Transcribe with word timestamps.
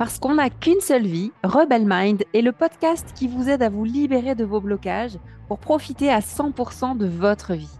Parce 0.00 0.18
qu'on 0.18 0.36
n'a 0.36 0.48
qu'une 0.48 0.80
seule 0.80 1.06
vie, 1.06 1.30
Rebel 1.44 1.84
Mind 1.86 2.24
est 2.32 2.40
le 2.40 2.52
podcast 2.52 3.12
qui 3.14 3.28
vous 3.28 3.50
aide 3.50 3.62
à 3.62 3.68
vous 3.68 3.84
libérer 3.84 4.34
de 4.34 4.46
vos 4.46 4.62
blocages 4.62 5.18
pour 5.46 5.58
profiter 5.58 6.10
à 6.10 6.20
100% 6.20 6.96
de 6.96 7.06
votre 7.06 7.52
vie. 7.52 7.78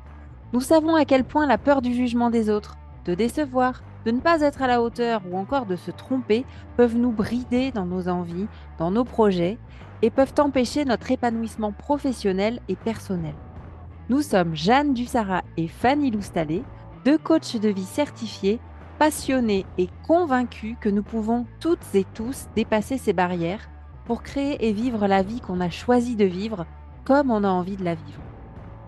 Nous 0.52 0.60
savons 0.60 0.96
à 0.96 1.06
quel 1.06 1.24
point 1.24 1.46
la 1.46 1.56
peur 1.56 1.80
du 1.80 1.94
jugement 1.94 2.28
des 2.28 2.50
autres, 2.50 2.76
de 3.06 3.14
décevoir, 3.14 3.82
de 4.04 4.10
ne 4.10 4.20
pas 4.20 4.42
être 4.42 4.60
à 4.60 4.66
la 4.66 4.82
hauteur 4.82 5.22
ou 5.30 5.38
encore 5.38 5.64
de 5.64 5.76
se 5.76 5.90
tromper 5.90 6.44
peuvent 6.76 6.94
nous 6.94 7.10
brider 7.10 7.72
dans 7.72 7.86
nos 7.86 8.06
envies, 8.06 8.48
dans 8.76 8.90
nos 8.90 9.04
projets 9.04 9.56
et 10.02 10.10
peuvent 10.10 10.34
empêcher 10.40 10.84
notre 10.84 11.10
épanouissement 11.10 11.72
professionnel 11.72 12.60
et 12.68 12.76
personnel. 12.76 13.34
Nous 14.10 14.20
sommes 14.20 14.54
Jeanne 14.54 14.92
Dussara 14.92 15.40
et 15.56 15.68
Fanny 15.68 16.10
Loustalé, 16.10 16.64
deux 17.06 17.16
coachs 17.16 17.56
de 17.56 17.70
vie 17.70 17.82
certifiés 17.82 18.60
passionnés 19.00 19.64
et 19.78 19.88
convaincus 20.06 20.76
que 20.78 20.90
nous 20.90 21.02
pouvons 21.02 21.46
toutes 21.58 21.94
et 21.94 22.04
tous 22.12 22.48
dépasser 22.54 22.98
ces 22.98 23.14
barrières 23.14 23.70
pour 24.04 24.22
créer 24.22 24.68
et 24.68 24.74
vivre 24.74 25.06
la 25.06 25.22
vie 25.22 25.40
qu'on 25.40 25.62
a 25.62 25.70
choisi 25.70 26.16
de 26.16 26.26
vivre 26.26 26.66
comme 27.06 27.30
on 27.30 27.42
a 27.42 27.48
envie 27.48 27.78
de 27.78 27.84
la 27.84 27.94
vivre. 27.94 28.20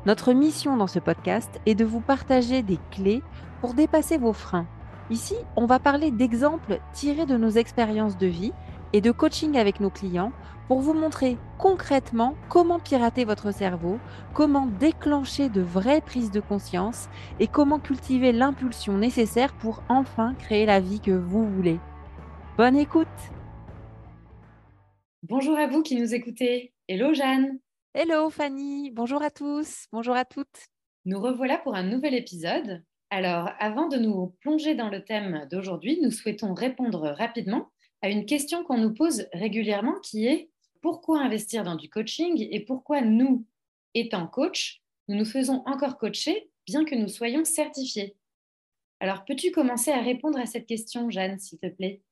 Notre 0.05 0.35
mission 0.35 0.77
dans 0.77 0.87
ce 0.87 0.99
podcast 0.99 1.63
est 1.65 1.75
de 1.75 1.87
vous 1.87 2.03
partager 2.03 2.63
des 2.63 2.79
clés 2.91 3.23
pour 3.63 3.73
dépasser 3.73 4.19
vos 4.19 4.35
freins. 4.35 4.67
Ici, 5.09 5.35
on 5.57 5.65
va 5.65 5.79
parler 5.79 6.11
d'exemples 6.11 6.81
tirés 6.93 7.25
de 7.25 7.39
nos 7.39 7.49
expériences 7.49 8.19
de 8.19 8.27
vie 8.27 8.53
et 8.93 9.01
de 9.01 9.11
coaching 9.11 9.57
avec 9.57 9.81
nos 9.81 9.91
clients 9.91 10.33
pour 10.69 10.81
vous 10.81 10.95
montrer 10.95 11.37
concrètement 11.59 12.35
comment 12.49 12.79
pirater 12.79 13.25
votre 13.25 13.53
cerveau, 13.53 13.99
comment 14.35 14.67
déclencher 14.67 15.49
de 15.49 15.61
vraies 15.61 16.01
prises 16.01 16.31
de 16.31 16.41
conscience 16.41 17.09
et 17.41 17.47
comment 17.47 17.79
cultiver 17.79 18.33
l'impulsion 18.33 18.97
nécessaire 18.97 19.53
pour 19.55 19.83
enfin 19.89 20.35
créer 20.35 20.67
la 20.67 20.81
vie 20.81 21.01
que 21.01 21.11
vous 21.11 21.49
voulez. 21.49 21.79
Bonne 22.57 22.77
écoute 22.77 23.09
Bonjour 25.25 25.59
à 25.59 25.67
vous 25.67 25.83
qui 25.83 25.97
nous 25.97 26.15
écoutez. 26.15 26.73
Hello 26.89 27.15
Jeanne. 27.15 27.59
Hello 27.95 28.31
Fanny. 28.31 28.91
Bonjour 28.91 29.23
à 29.23 29.31
tous. 29.31 29.87
Bonjour 29.93 30.15
à 30.15 30.25
toutes. 30.25 30.67
Nous 31.05 31.21
revoilà 31.21 31.59
pour 31.59 31.75
un 31.75 31.83
nouvel 31.83 32.15
épisode. 32.15 32.83
Alors, 33.11 33.51
avant 33.59 33.89
de 33.89 33.99
nous 33.99 34.35
plonger 34.41 34.75
dans 34.75 34.89
le 34.89 35.05
thème 35.05 35.47
d'aujourd'hui, 35.51 36.01
nous 36.01 36.11
souhaitons 36.11 36.55
répondre 36.55 37.15
rapidement 37.19 37.72
à 38.03 38.11
une 38.11 38.27
question 38.27 38.65
qu'on 38.65 38.79
nous 38.79 38.93
pose 38.93 39.27
régulièrement 39.33 39.99
qui 40.01 40.27
est 40.27 40.51
pourquoi 40.81 41.21
investir 41.21 41.63
dans 41.63 41.77
du 41.77 41.89
coaching 41.89 42.47
et 42.51 42.61
pourquoi 42.61 43.01
nous, 43.01 43.47
étant 43.95 44.27
coach, 44.27 44.83
nous 45.09 45.17
nous 45.17 45.25
faisons 45.25 45.63
encore 45.67 45.97
coacher 45.97 46.51
bien 46.67 46.85
que 46.85 46.95
nous 46.95 47.09
soyons 47.09 47.45
certifiés? 47.45 48.17
Alors, 49.01 49.25
peux-tu 49.25 49.51
commencer 49.51 49.91
à 49.91 50.01
répondre 50.01 50.39
à 50.39 50.47
cette 50.47 50.67
question, 50.67 51.11
Jeanne, 51.11 51.39
s'il 51.39 51.59
te 51.59 51.69
plaît? 51.69 52.03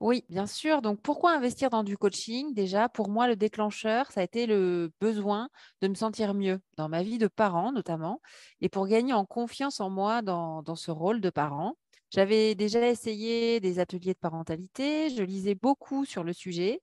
Oui, 0.00 0.24
bien 0.30 0.46
sûr. 0.46 0.80
Donc, 0.80 1.00
pourquoi 1.02 1.32
investir 1.32 1.68
dans 1.68 1.84
du 1.84 1.98
coaching? 1.98 2.54
Déjà, 2.54 2.88
pour 2.88 3.08
moi, 3.08 3.28
le 3.28 3.36
déclencheur, 3.36 4.10
ça 4.10 4.20
a 4.20 4.24
été 4.24 4.46
le 4.46 4.90
besoin 5.00 5.50
de 5.82 5.88
me 5.88 5.94
sentir 5.94 6.32
mieux 6.32 6.60
dans 6.76 6.88
ma 6.88 7.02
vie 7.02 7.18
de 7.18 7.28
parent, 7.28 7.70
notamment, 7.70 8.20
et 8.60 8.68
pour 8.68 8.86
gagner 8.86 9.12
en 9.12 9.26
confiance 9.26 9.78
en 9.80 9.90
moi 9.90 10.22
dans, 10.22 10.62
dans 10.62 10.74
ce 10.74 10.90
rôle 10.90 11.20
de 11.20 11.28
parent. 11.28 11.76
J'avais 12.10 12.54
déjà 12.54 12.88
essayé 12.88 13.60
des 13.60 13.78
ateliers 13.78 14.14
de 14.14 14.18
parentalité, 14.18 15.10
je 15.10 15.22
lisais 15.22 15.54
beaucoup 15.54 16.04
sur 16.04 16.24
le 16.24 16.32
sujet, 16.32 16.80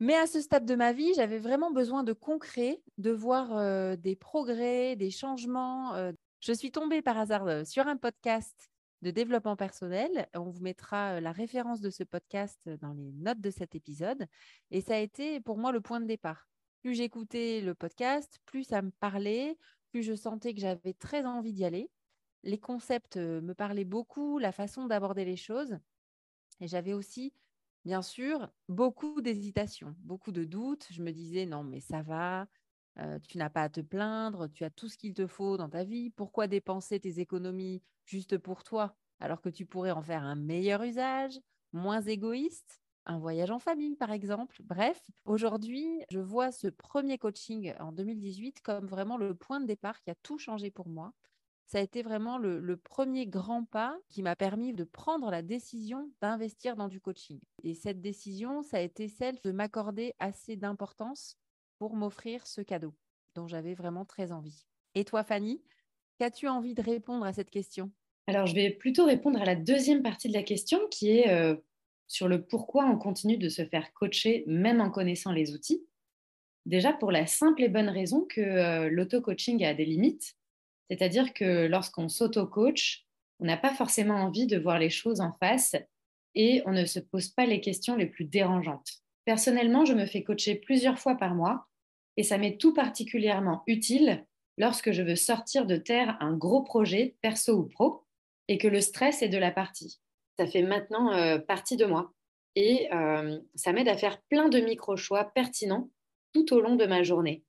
mais 0.00 0.14
à 0.14 0.26
ce 0.26 0.40
stade 0.40 0.66
de 0.66 0.74
ma 0.74 0.92
vie, 0.92 1.14
j'avais 1.14 1.38
vraiment 1.38 1.70
besoin 1.70 2.02
de 2.02 2.12
concret, 2.12 2.82
de 2.98 3.10
voir 3.10 3.96
des 3.96 4.16
progrès, 4.16 4.94
des 4.96 5.10
changements. 5.10 5.94
Je 6.40 6.52
suis 6.52 6.70
tombée 6.70 7.00
par 7.00 7.16
hasard 7.16 7.66
sur 7.66 7.86
un 7.86 7.96
podcast 7.96 8.68
de 9.00 9.10
développement 9.10 9.56
personnel. 9.56 10.28
On 10.34 10.50
vous 10.50 10.60
mettra 10.60 11.20
la 11.20 11.32
référence 11.32 11.80
de 11.80 11.88
ce 11.88 12.04
podcast 12.04 12.60
dans 12.82 12.92
les 12.92 13.12
notes 13.12 13.40
de 13.40 13.50
cet 13.50 13.74
épisode. 13.74 14.26
Et 14.70 14.82
ça 14.82 14.96
a 14.96 14.98
été 14.98 15.40
pour 15.40 15.56
moi 15.56 15.72
le 15.72 15.80
point 15.80 16.00
de 16.00 16.06
départ. 16.06 16.46
Plus 16.82 16.94
j'écoutais 16.94 17.62
le 17.62 17.74
podcast, 17.74 18.38
plus 18.44 18.64
ça 18.64 18.82
me 18.82 18.90
parlait, 19.00 19.56
plus 19.92 20.02
je 20.02 20.14
sentais 20.14 20.52
que 20.52 20.60
j'avais 20.60 20.92
très 20.92 21.24
envie 21.24 21.54
d'y 21.54 21.64
aller. 21.64 21.88
Les 22.42 22.58
concepts 22.58 23.16
me 23.16 23.52
parlaient 23.54 23.84
beaucoup, 23.84 24.38
la 24.38 24.52
façon 24.52 24.86
d'aborder 24.86 25.24
les 25.24 25.36
choses. 25.36 25.78
Et 26.60 26.68
j'avais 26.68 26.94
aussi 26.94 27.32
bien 27.84 28.02
sûr, 28.02 28.50
beaucoup 28.68 29.22
d'hésitations, 29.22 29.94
beaucoup 30.00 30.32
de 30.32 30.44
doutes. 30.44 30.88
Je 30.90 31.02
me 31.02 31.12
disais, 31.12 31.46
non, 31.46 31.62
mais 31.62 31.80
ça 31.80 32.02
va, 32.02 32.48
tu 33.28 33.38
n'as 33.38 33.50
pas 33.50 33.62
à 33.62 33.68
te 33.68 33.80
plaindre, 33.80 34.50
tu 34.50 34.64
as 34.64 34.70
tout 34.70 34.88
ce 34.88 34.98
qu'il 34.98 35.14
te 35.14 35.26
faut 35.26 35.56
dans 35.56 35.68
ta 35.68 35.84
vie. 35.84 36.10
Pourquoi 36.10 36.48
dépenser 36.48 36.98
tes 37.00 37.20
économies 37.20 37.82
juste 38.04 38.38
pour 38.38 38.64
toi, 38.64 38.96
alors 39.20 39.40
que 39.40 39.48
tu 39.48 39.66
pourrais 39.66 39.92
en 39.92 40.02
faire 40.02 40.22
un 40.24 40.34
meilleur 40.36 40.82
usage, 40.82 41.40
moins 41.72 42.00
égoïste? 42.02 42.80
Un 43.08 43.18
voyage 43.18 43.52
en 43.52 43.60
famille, 43.60 43.94
par 43.94 44.10
exemple. 44.10 44.56
Bref, 44.64 45.00
aujourd'hui, 45.24 46.02
je 46.10 46.18
vois 46.18 46.50
ce 46.50 46.66
premier 46.66 47.18
coaching 47.18 47.72
en 47.78 47.92
2018 47.92 48.60
comme 48.62 48.86
vraiment 48.86 49.16
le 49.16 49.32
point 49.36 49.60
de 49.60 49.66
départ 49.66 50.00
qui 50.00 50.10
a 50.10 50.16
tout 50.16 50.38
changé 50.38 50.72
pour 50.72 50.88
moi 50.88 51.12
ça 51.66 51.78
a 51.78 51.80
été 51.80 52.02
vraiment 52.02 52.38
le, 52.38 52.76
premier 52.76 53.26
grand 53.26 53.64
pas 53.64 53.98
qui 54.08 54.22
m'a 54.22 54.36
permis 54.36 54.72
de 54.72 54.84
prendre 54.84 55.30
la 55.30 55.42
décision 55.42 56.10
d'investir 56.20 56.76
dans 56.76 56.88
du 56.88 57.00
coaching. 57.00 57.40
Et 57.64 57.74
cette 57.74 58.00
décision, 58.00 58.62
ça 58.62 58.78
a 58.78 58.80
été 58.80 59.08
celle 59.08 59.38
de 59.42 59.50
m'accorder 59.50 60.14
assez 60.20 60.56
d'importance 60.56 61.36
pour 61.78 61.96
m'offrir 61.96 62.46
ce 62.46 62.60
cadeau 62.60 62.94
dont 63.34 63.48
j'avais 63.48 63.74
vraiment 63.74 64.04
très 64.04 64.32
envie. 64.32 64.64
Et 64.94 65.04
toi, 65.04 65.24
Fanny, 65.24 65.60
qu'as-tu 66.18 66.46
envie 66.46 66.74
de 66.74 66.82
répondre 66.82 67.26
à 67.26 67.32
cette 67.32 67.50
question? 67.50 67.90
Alors, 68.28 68.46
je 68.46 68.54
vais 68.54 68.70
plutôt 68.70 69.04
répondre 69.04 69.40
à 69.40 69.44
la 69.44 69.56
deuxième 69.56 70.02
partie 70.02 70.28
de 70.28 70.34
la 70.34 70.42
question 70.42 70.78
qui 70.90 71.10
est 71.10 71.30
euh, 71.30 71.56
sur 72.06 72.28
le 72.28 72.44
pourquoi 72.44 72.86
on 72.86 72.96
continue 72.96 73.38
de 73.38 73.48
se 73.48 73.64
faire 73.64 73.92
coacher 73.92 74.44
même 74.46 74.80
en 74.80 74.90
connaissant 74.90 75.32
les 75.32 75.52
outils. 75.52 75.84
Déjà 76.64 76.92
pour 76.92 77.12
la 77.12 77.26
simple 77.26 77.62
et 77.62 77.68
bonne 77.68 77.88
raison 77.88 78.24
que 78.24 78.40
euh, 78.40 78.88
l'auto-coaching 78.88 79.64
a 79.64 79.74
des 79.74 79.84
limites 79.84 80.36
c'est-à-dire 80.90 81.34
que 81.34 81.66
lorsqu'on 81.66 82.08
s'auto-coach, 82.08 83.06
on 83.40 83.46
n'a 83.46 83.56
pas 83.56 83.74
forcément 83.74 84.14
envie 84.14 84.46
de 84.46 84.58
voir 84.58 84.78
les 84.78 84.90
choses 84.90 85.20
en 85.20 85.32
face 85.32 85.76
et 86.34 86.62
on 86.66 86.72
ne 86.72 86.84
se 86.84 87.00
pose 87.00 87.28
pas 87.28 87.46
les 87.46 87.60
questions 87.60 87.96
les 87.96 88.06
plus 88.06 88.24
dérangeantes. 88.24 89.02
Personnellement, 89.24 89.84
je 89.84 89.94
me 89.94 90.06
fais 90.06 90.22
coacher 90.22 90.54
plusieurs 90.54 90.98
fois 90.98 91.16
par 91.16 91.34
mois 91.34 91.66
et 92.16 92.22
ça 92.22 92.38
m'est 92.38 92.58
tout 92.58 92.72
particulièrement 92.72 93.62
utile 93.66 94.24
lorsque 94.58 94.92
je 94.92 95.02
veux 95.02 95.16
sortir 95.16 95.66
de 95.66 95.76
terre 95.76 96.16
un 96.20 96.34
gros 96.34 96.62
projet, 96.62 97.16
perso 97.20 97.58
ou 97.58 97.64
pro, 97.64 98.04
et 98.48 98.58
que 98.58 98.68
le 98.68 98.80
stress 98.80 99.22
est 99.22 99.28
de 99.28 99.38
la 99.38 99.50
partie. 99.50 100.00
Ça 100.38 100.46
fait 100.46 100.62
maintenant 100.62 101.12
euh, 101.12 101.38
partie 101.38 101.76
de 101.76 101.84
moi 101.84 102.12
et 102.54 102.88
euh, 102.92 103.38
ça 103.54 103.72
m'aide 103.72 103.88
à 103.88 103.96
faire 103.96 104.20
plein 104.30 104.48
de 104.48 104.60
micro-choix 104.60 105.24
pertinents 105.34 105.90
tout 106.32 106.54
au 106.54 106.60
long 106.60 106.76
de 106.76 106.86
ma 106.86 107.02
journée, 107.02 107.44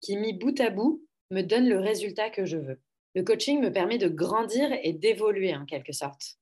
qui, 0.00 0.16
mis 0.16 0.32
bout 0.32 0.58
à 0.60 0.70
bout, 0.70 1.04
me 1.30 1.42
donne 1.42 1.68
le 1.68 1.78
résultat 1.78 2.30
que 2.30 2.44
je 2.44 2.56
veux. 2.56 2.80
Le 3.14 3.22
coaching 3.22 3.60
me 3.60 3.72
permet 3.72 3.98
de 3.98 4.08
grandir 4.08 4.70
et 4.82 4.92
d'évoluer 4.92 5.54
en 5.54 5.64
quelque 5.64 5.92
sorte, 5.92 6.38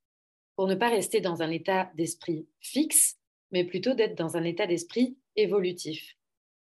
pour 0.56 0.66
ne 0.66 0.74
pas 0.74 0.88
rester 0.88 1.20
dans 1.20 1.42
un 1.42 1.50
état 1.50 1.90
d'esprit 1.94 2.46
fixe, 2.60 3.16
mais 3.50 3.64
plutôt 3.64 3.94
d'être 3.94 4.16
dans 4.16 4.36
un 4.36 4.44
état 4.44 4.66
d'esprit 4.66 5.16
évolutif. 5.36 6.16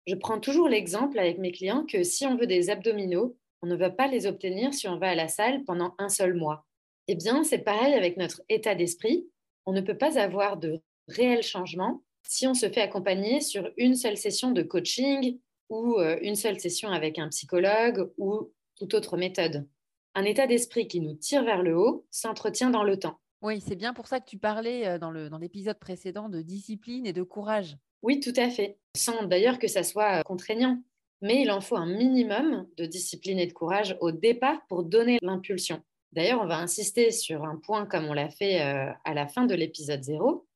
Je 0.07 0.15
prends 0.15 0.41
toujours 0.41 0.69
l'exemple 0.69 1.19
avec 1.19 1.39
mes 1.39 1.53
clients 1.53 1.87
que 1.87 2.03
si 2.03 2.27
on 2.27 2.37
veut 2.37 2.47
des 2.47 2.69
abdominaux, 2.69 3.39
on 3.63 3.67
ne 3.67 3.77
va 3.77 3.89
pas 3.89 4.07
les 4.07 4.27
obtenir 4.27 4.75
si 4.75 4.87
on 4.89 4.99
va 4.99 5.11
à 5.11 5.15
la 5.15 5.29
salle 5.29 5.65
pendant 5.65 5.95
un 5.99 6.11
seul 6.11 6.35
mois. 6.35 6.67
Eh 7.09 7.15
bien, 7.15 7.45
c'est 7.45 7.59
pareil 7.59 7.95
avec 7.95 8.19
notre 8.19 8.43
état 8.51 8.75
d'esprit. 8.75 9.27
On 9.65 9.73
ne 9.73 9.81
peut 9.81 9.97
pas 9.97 10.19
avoir 10.19 10.59
de 10.59 10.83
réel 11.09 11.43
changement 11.43 12.03
si 12.23 12.47
on 12.47 12.55
se 12.55 12.69
fait 12.69 12.83
accompagner 12.83 13.41
sur 13.41 13.71
une 13.79 13.95
seule 13.95 14.17
session 14.17 14.51
de 14.51 14.63
coaching 14.63 15.39
ou 15.69 15.99
euh, 15.99 16.19
une 16.23 16.37
seule 16.37 16.61
session 16.61 16.91
avec 16.91 17.19
un 17.19 17.29
psychologue 17.29 18.11
ou 18.19 18.53
toute 18.77 18.95
autre 18.95 19.17
méthode. 19.17 19.69
Un 20.15 20.25
état 20.25 20.47
d'esprit 20.47 20.87
qui 20.89 21.01
nous 21.01 21.15
tire 21.15 21.45
vers 21.45 21.63
le 21.63 21.77
haut 21.77 22.07
s'entretient 22.11 22.71
dans 22.71 22.85
le 22.85 22.99
temps. 22.99 23.19
Oui, 23.43 23.61
c'est 23.61 23.77
bien 23.77 23.93
pour 23.93 24.07
ça 24.07 24.21
que 24.21 24.29
tu 24.29 24.39
parlais 24.39 24.87
euh, 24.87 24.99
dans 24.99 25.39
l'épisode 25.39 25.79
précédent 25.79 26.29
de 26.29 26.41
discipline 26.41 27.07
et 27.07 27.13
de 27.13 27.23
courage. 27.23 27.77
Oui, 28.03 28.21
tout 28.21 28.33
à 28.37 28.51
fait. 28.51 28.79
Sans 28.97 29.25
d'ailleurs 29.25 29.59
que 29.59 29.69
ça 29.69 29.83
soit 29.83 30.21
euh, 30.21 30.23
contraignant. 30.23 30.83
Mais 31.21 31.43
il 31.43 31.51
en 31.51 31.61
faut 31.61 31.77
un 31.77 31.87
minimum 31.87 32.67
de 32.77 32.85
discipline 32.85 33.39
et 33.39 33.47
de 33.47 33.53
courage 33.53 33.97
au 34.01 34.11
départ 34.13 34.61
pour 34.69 34.85
donner 34.85 35.19
l'impulsion. 35.23 35.83
D'ailleurs, 36.13 36.43
on 36.43 36.47
va 36.47 36.59
insister 36.59 37.11
sur 37.11 37.45
un 37.45 37.57
point 37.57 37.87
comme 37.87 38.05
on 38.05 38.13
l'a 38.13 38.29
fait 38.29 38.61
à 38.61 39.15
la 39.15 39.27
fin 39.27 39.47
de 39.47 39.55
l'épisode 39.55 40.03
0. 40.03 40.47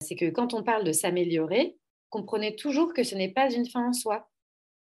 C'est 0.00 0.14
que 0.14 0.30
quand 0.30 0.54
on 0.54 0.62
parle 0.62 0.84
de 0.84 0.92
s'améliorer, 0.92 1.76
comprenez 2.08 2.54
toujours 2.54 2.92
que 2.92 3.02
ce 3.02 3.14
n'est 3.14 3.32
pas 3.32 3.52
une 3.52 3.66
fin 3.66 3.88
en 3.88 3.92
soi. 3.92 4.30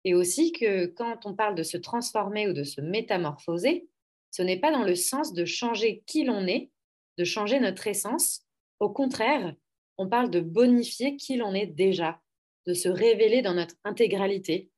Et 0.06 0.14
aussi 0.14 0.53
que 0.53 0.87
quand 0.87 1.26
on 1.26 1.35
parle 1.35 1.56
de 1.56 1.64
se 1.64 1.76
transformer 1.76 2.49
ou 2.49 2.53
de 2.53 2.62
se 2.62 2.81
métamorphoser, 2.81 3.88
ce 4.31 4.41
n'est 4.41 4.61
pas 4.61 4.70
dans 4.70 4.85
le 4.85 4.94
sens 4.94 5.32
de 5.32 5.44
changer 5.44 6.05
qui 6.06 6.23
l'on 6.23 6.47
est, 6.47 6.70
de 7.19 7.25
changer 7.25 7.58
notre 7.58 7.88
essence. 7.88 8.43
Au 8.79 8.88
contraire, 8.88 9.53
on 9.99 10.08
parle 10.08 10.31
de 10.31 10.38
bonifier 10.38 11.17
qui 11.17 11.37
l'on 11.37 11.55
est 11.55 11.67
déjà, 11.67 12.20
de 12.67 12.73
se 12.73 12.88
révéler 12.88 13.43
dans 13.43 13.55
notre 13.55 13.75
intégralité, 13.82 14.70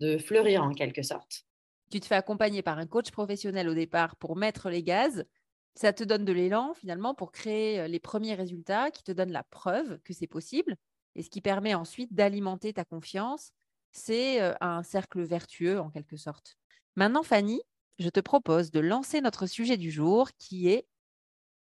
de 0.00 0.18
fleurir 0.18 0.62
en 0.62 0.74
quelque 0.74 1.02
sorte. 1.02 1.46
Tu 1.90 1.98
te 2.00 2.04
fais 2.04 2.16
accompagner 2.16 2.60
par 2.60 2.76
un 2.76 2.86
coach 2.86 3.10
professionnel 3.10 3.70
au 3.70 3.74
départ 3.74 4.16
pour 4.16 4.36
mettre 4.36 4.68
les 4.68 4.82
gaz. 4.82 5.24
Ça 5.76 5.94
te 5.94 6.04
donne 6.04 6.26
de 6.26 6.32
l'élan 6.34 6.74
finalement 6.74 7.14
pour 7.14 7.32
créer 7.32 7.80
euh, 7.80 7.88
les 7.88 8.00
premiers 8.00 8.34
résultats 8.34 8.90
qui 8.90 9.02
te 9.02 9.12
donnent 9.12 9.32
la 9.32 9.44
preuve 9.44 9.98
que 10.04 10.12
c'est 10.12 10.26
possible. 10.26 10.76
et 11.14 11.22
ce 11.22 11.30
qui 11.30 11.40
permet 11.40 11.72
ensuite 11.72 12.12
d'alimenter 12.12 12.74
ta 12.74 12.84
confiance. 12.84 13.52
C'est 13.92 14.54
un 14.60 14.82
cercle 14.82 15.22
vertueux 15.22 15.80
en 15.80 15.90
quelque 15.90 16.16
sorte. 16.16 16.56
Maintenant, 16.96 17.22
Fanny, 17.22 17.60
je 17.98 18.08
te 18.08 18.20
propose 18.20 18.70
de 18.70 18.80
lancer 18.80 19.20
notre 19.20 19.46
sujet 19.46 19.76
du 19.76 19.90
jour 19.90 20.30
qui 20.38 20.68
est 20.68 20.86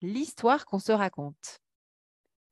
l'histoire 0.03 0.67
qu'on 0.67 0.79
se 0.79 0.93
raconte. 0.93 1.61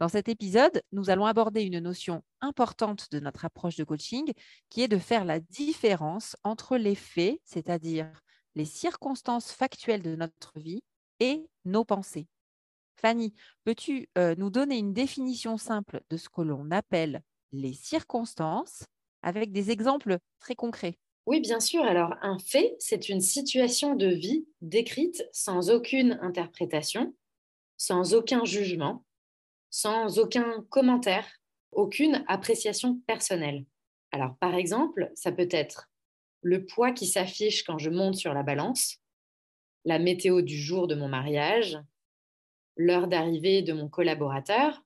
Dans 0.01 0.09
cet 0.09 0.29
épisode, 0.29 0.83
nous 0.93 1.11
allons 1.11 1.27
aborder 1.27 1.63
une 1.63 1.79
notion 1.79 2.23
importante 2.41 3.11
de 3.13 3.21
notre 3.21 3.45
approche 3.45 3.77
de 3.77 3.85
coaching 3.85 4.33
qui 4.69 4.83
est 4.83 4.89
de 4.89 4.99
faire 4.99 5.25
la 5.25 5.41
différence 5.41 6.37
entre 6.43 6.77
les 6.77 6.95
faits, 6.95 7.41
c'est-à-dire 7.45 8.11
les 8.55 8.65
circonstances 8.65 9.53
factuelles 9.53 10.03
de 10.03 10.17
notre 10.17 10.59
vie, 10.59 10.83
et 11.21 11.49
nos 11.65 11.85
pensées. 11.85 12.27
Fanny, 12.97 13.35
peux-tu 13.65 14.09
nous 14.17 14.51
donner 14.51 14.79
une 14.79 14.93
définition 14.93 15.59
simple 15.59 16.03
de 16.11 16.17
ce 16.17 16.29
que 16.29 16.43
l'on 16.43 16.71
appelle 16.71 17.23
les 17.53 17.73
circonstances 17.73 18.85
avec 19.25 19.51
des 19.51 19.71
exemples 19.71 20.19
très 20.39 20.55
concrets 20.55 20.99
Oui, 21.27 21.41
bien 21.41 21.61
sûr. 21.61 21.83
Alors, 21.83 22.15
un 22.23 22.39
fait, 22.39 22.77
c'est 22.79 23.09
une 23.09 23.21
situation 23.21 23.97
de 23.97 24.07
vie 24.07 24.47
décrite 24.61 25.27
sans 25.33 25.71
aucune 25.71 26.19
interprétation, 26.23 27.15
sans 27.77 28.15
aucun 28.15 28.45
jugement, 28.45 29.05
sans 29.71 30.19
aucun 30.19 30.65
commentaire, 30.69 31.27
aucune 31.73 32.25
appréciation 32.29 33.01
personnelle. 33.07 33.65
Alors, 34.13 34.37
par 34.39 34.55
exemple, 34.55 35.11
ça 35.17 35.33
peut 35.33 35.49
être 35.51 35.91
le 36.43 36.67
poids 36.67 36.93
qui 36.93 37.07
s'affiche 37.07 37.65
quand 37.65 37.79
je 37.79 37.91
monte 37.91 38.15
sur 38.15 38.35
la 38.35 38.43
balance, 38.43 38.99
la 39.85 39.99
météo 39.99 40.43
du 40.43 40.57
jour 40.57 40.87
de 40.87 40.95
mon 40.95 41.09
mariage, 41.09 41.79
l'heure 42.77 43.09
d'arrivée 43.09 43.63
de 43.63 43.73
mon 43.73 43.89
collaborateur, 43.89 44.83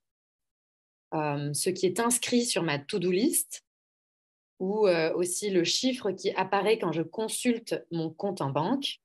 euh, 1.15 1.53
ce 1.53 1.71
qui 1.71 1.87
est 1.87 2.01
inscrit 2.01 2.45
sur 2.45 2.63
ma 2.63 2.79
to-do 2.79 3.11
list, 3.11 3.65
ou 4.61 4.89
aussi 4.89 5.51
le 5.51 5.65
chiffre 5.65 6.11
qui 6.11 6.31
apparaît 6.33 6.79
quand 6.79 6.93
je 6.93 7.03
consulte 7.03 7.85
mon 7.91 8.11
compte 8.11 8.41
en 8.41 8.51
banque, 8.51 9.01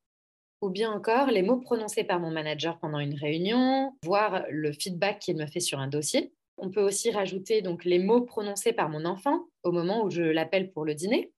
ou 0.62 0.70
bien 0.70 0.92
encore 0.92 1.28
les 1.28 1.42
mots 1.42 1.60
prononcés 1.60 2.04
par 2.04 2.20
mon 2.20 2.32
manager 2.32 2.80
pendant 2.80 3.00
une 3.00 3.16
réunion, 3.16 3.96
voire 4.04 4.46
le 4.50 4.72
feedback 4.72 5.20
qu'il 5.20 5.36
me 5.36 5.46
fait 5.46 5.60
sur 5.60 5.80
un 5.80 5.88
dossier. 5.88 6.34
On 6.58 6.70
peut 6.70 6.82
aussi 6.82 7.12
rajouter 7.12 7.62
donc 7.62 7.84
les 7.84 8.00
mots 8.00 8.22
prononcés 8.22 8.74
par 8.74 8.88
mon 8.90 9.06
enfant 9.06 9.48
au 9.64 9.72
moment 9.72 10.06
où 10.06 10.10
je 10.10 10.22
l'appelle 10.22 10.72
pour 10.72 10.86
le 10.86 10.96
dîner. 10.96 11.34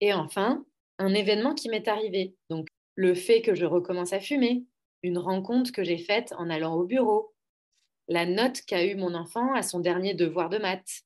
Et 0.00 0.14
enfin, 0.14 0.64
un 0.98 1.12
événement 1.14 1.54
qui 1.54 1.68
m'est 1.68 1.88
arrivé. 1.88 2.34
Donc 2.48 2.68
le 2.94 3.14
fait 3.14 3.42
que 3.42 3.54
je 3.54 3.66
recommence 3.66 4.12
à 4.12 4.20
fumer, 4.20 4.64
une 5.02 5.18
rencontre 5.18 5.70
que 5.72 5.84
j'ai 5.84 5.98
faite 5.98 6.32
en 6.38 6.48
allant 6.48 6.74
au 6.74 6.84
bureau, 6.84 7.34
la 8.08 8.24
note 8.24 8.62
qu'a 8.62 8.86
eue 8.86 8.96
mon 8.96 9.14
enfant 9.14 9.52
à 9.52 9.62
son 9.62 9.80
dernier 9.80 10.14
devoir 10.14 10.48
de 10.48 10.58
maths, 10.58 11.02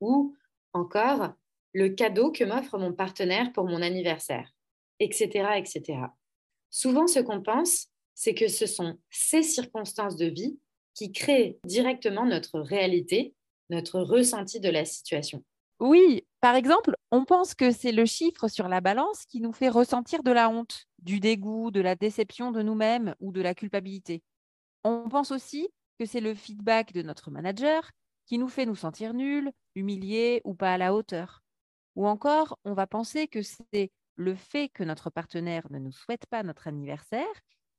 ou 0.00 0.34
encore 0.72 1.32
le 1.72 1.88
cadeau 1.88 2.30
que 2.30 2.44
m'offre 2.44 2.78
mon 2.78 2.92
partenaire 2.92 3.52
pour 3.52 3.64
mon 3.64 3.82
anniversaire, 3.82 4.52
etc., 5.00 5.56
etc. 5.56 5.98
Souvent, 6.70 7.06
ce 7.06 7.20
qu'on 7.20 7.42
pense, 7.42 7.88
c'est 8.14 8.34
que 8.34 8.48
ce 8.48 8.66
sont 8.66 8.98
ces 9.10 9.42
circonstances 9.42 10.16
de 10.16 10.26
vie 10.26 10.58
qui 10.94 11.12
créent 11.12 11.58
directement 11.64 12.26
notre 12.26 12.60
réalité, 12.60 13.34
notre 13.70 14.00
ressenti 14.00 14.60
de 14.60 14.68
la 14.68 14.84
situation. 14.84 15.42
Oui, 15.80 16.24
par 16.40 16.54
exemple, 16.54 16.94
on 17.10 17.24
pense 17.24 17.54
que 17.54 17.72
c'est 17.72 17.92
le 17.92 18.04
chiffre 18.04 18.48
sur 18.48 18.68
la 18.68 18.80
balance 18.80 19.24
qui 19.26 19.40
nous 19.40 19.52
fait 19.52 19.68
ressentir 19.68 20.22
de 20.22 20.30
la 20.30 20.48
honte, 20.48 20.86
du 21.00 21.18
dégoût, 21.18 21.70
de 21.70 21.80
la 21.80 21.96
déception 21.96 22.52
de 22.52 22.62
nous-mêmes 22.62 23.14
ou 23.20 23.32
de 23.32 23.40
la 23.40 23.54
culpabilité. 23.54 24.22
On 24.84 25.08
pense 25.08 25.32
aussi 25.32 25.68
que 25.98 26.06
c'est 26.06 26.20
le 26.20 26.34
feedback 26.34 26.92
de 26.92 27.02
notre 27.02 27.30
manager 27.30 27.90
qui 28.26 28.38
nous 28.38 28.48
fait 28.48 28.66
nous 28.66 28.76
sentir 28.76 29.14
nuls, 29.14 29.50
humiliés 29.74 30.40
ou 30.44 30.54
pas 30.54 30.74
à 30.74 30.78
la 30.78 30.94
hauteur. 30.94 31.41
Ou 31.94 32.06
encore, 32.06 32.58
on 32.64 32.74
va 32.74 32.86
penser 32.86 33.28
que 33.28 33.42
c'est 33.42 33.92
le 34.16 34.34
fait 34.34 34.68
que 34.68 34.84
notre 34.84 35.10
partenaire 35.10 35.66
ne 35.70 35.78
nous 35.78 35.92
souhaite 35.92 36.26
pas 36.26 36.42
notre 36.42 36.68
anniversaire 36.68 37.26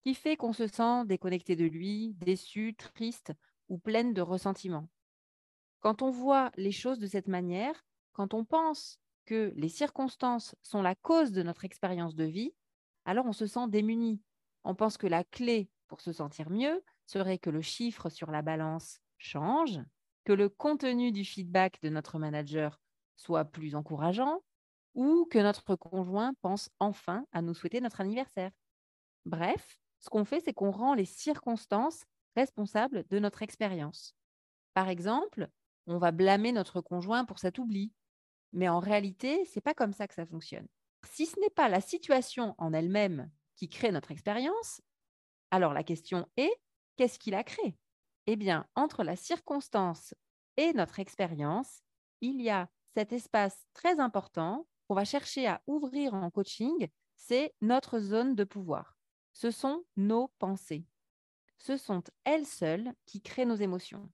qui 0.03 0.13
fait 0.13 0.35
qu'on 0.35 0.53
se 0.53 0.67
sent 0.67 1.05
déconnecté 1.05 1.55
de 1.55 1.65
lui, 1.65 2.13
déçu, 2.15 2.75
triste 2.75 3.31
ou 3.69 3.77
pleine 3.77 4.13
de 4.13 4.21
ressentiment. 4.21 4.89
Quand 5.79 6.01
on 6.01 6.11
voit 6.11 6.51
les 6.55 6.71
choses 6.71 6.99
de 6.99 7.07
cette 7.07 7.27
manière, 7.27 7.85
quand 8.11 8.33
on 8.33 8.45
pense 8.45 8.99
que 9.25 9.53
les 9.55 9.69
circonstances 9.69 10.55
sont 10.61 10.81
la 10.81 10.95
cause 10.95 11.31
de 11.31 11.43
notre 11.43 11.65
expérience 11.65 12.15
de 12.15 12.25
vie, 12.25 12.53
alors 13.05 13.25
on 13.25 13.33
se 13.33 13.47
sent 13.47 13.67
démuni. 13.69 14.21
On 14.63 14.75
pense 14.75 14.97
que 14.97 15.07
la 15.07 15.23
clé 15.23 15.69
pour 15.87 16.01
se 16.01 16.11
sentir 16.11 16.49
mieux 16.49 16.83
serait 17.05 17.37
que 17.37 17.49
le 17.49 17.61
chiffre 17.61 18.09
sur 18.09 18.31
la 18.31 18.41
balance 18.41 18.99
change, 19.17 19.79
que 20.25 20.33
le 20.33 20.49
contenu 20.49 21.11
du 21.11 21.25
feedback 21.25 21.81
de 21.81 21.89
notre 21.89 22.19
manager 22.19 22.79
soit 23.15 23.45
plus 23.45 23.75
encourageant 23.75 24.41
ou 24.95 25.25
que 25.29 25.39
notre 25.39 25.75
conjoint 25.75 26.33
pense 26.41 26.69
enfin 26.79 27.25
à 27.31 27.41
nous 27.41 27.53
souhaiter 27.53 27.81
notre 27.81 28.01
anniversaire. 28.01 28.51
Bref, 29.25 29.79
ce 29.99 30.09
qu'on 30.09 30.25
fait, 30.25 30.41
c'est 30.41 30.53
qu'on 30.53 30.71
rend 30.71 30.93
les 30.93 31.05
circonstances 31.05 32.03
responsables 32.35 33.05
de 33.09 33.19
notre 33.19 33.41
expérience. 33.41 34.15
Par 34.73 34.89
exemple, 34.89 35.49
on 35.87 35.97
va 35.97 36.11
blâmer 36.11 36.51
notre 36.51 36.81
conjoint 36.81 37.25
pour 37.25 37.39
cet 37.39 37.57
oubli 37.57 37.93
mais 38.53 38.69
en 38.69 38.79
réalité, 38.79 39.45
ce 39.45 39.57
n'est 39.57 39.61
pas 39.61 39.73
comme 39.73 39.93
ça 39.93 40.07
que 40.07 40.13
ça 40.13 40.25
fonctionne. 40.25 40.67
Si 41.09 41.25
ce 41.25 41.39
n'est 41.39 41.49
pas 41.49 41.67
la 41.67 41.81
situation 41.81 42.55
en 42.59 42.71
elle-même 42.71 43.29
qui 43.55 43.67
crée 43.67 43.91
notre 43.91 44.11
expérience, 44.11 44.79
alors 45.51 45.73
la 45.73 45.83
question 45.83 46.27
est, 46.37 46.53
qu'est-ce 46.95 47.19
qui 47.19 47.31
la 47.31 47.43
crée 47.43 47.75
Eh 48.27 48.35
bien, 48.35 48.65
entre 48.75 49.03
la 49.03 49.15
circonstance 49.15 50.13
et 50.55 50.71
notre 50.73 50.99
expérience, 50.99 51.81
il 52.21 52.41
y 52.41 52.49
a 52.49 52.69
cet 52.93 53.13
espace 53.13 53.65
très 53.73 53.99
important 53.99 54.67
qu'on 54.87 54.95
va 54.95 55.05
chercher 55.05 55.47
à 55.47 55.61
ouvrir 55.67 56.13
en 56.13 56.29
coaching, 56.29 56.87
c'est 57.15 57.53
notre 57.61 57.99
zone 57.99 58.35
de 58.35 58.43
pouvoir. 58.43 58.97
Ce 59.33 59.49
sont 59.49 59.83
nos 59.97 60.31
pensées. 60.39 60.85
Ce 61.57 61.77
sont 61.77 62.03
elles 62.23 62.45
seules 62.45 62.93
qui 63.05 63.21
créent 63.21 63.45
nos 63.45 63.55
émotions. 63.55 64.09